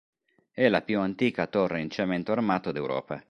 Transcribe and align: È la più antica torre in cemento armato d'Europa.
È 0.49 0.67
la 0.67 0.81
più 0.81 0.99
antica 0.99 1.45
torre 1.45 1.79
in 1.79 1.91
cemento 1.91 2.31
armato 2.31 2.71
d'Europa. 2.71 3.19